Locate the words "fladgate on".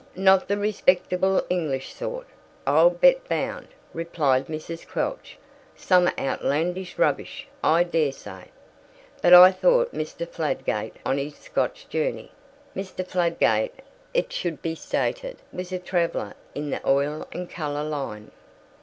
10.27-11.19